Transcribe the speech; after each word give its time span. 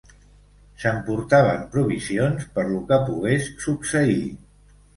S'emportaven 0.83 1.61
provisions 1.75 2.49
per 2.57 2.65
lo 2.73 2.81
que 2.89 3.01
pogués 3.13 3.53
succeir 3.69 4.21